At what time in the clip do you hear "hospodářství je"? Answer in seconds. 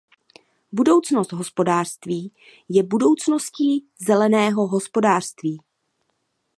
1.31-2.83